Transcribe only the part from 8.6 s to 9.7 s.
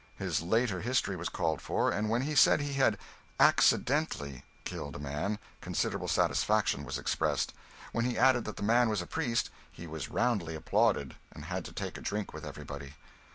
man was a priest,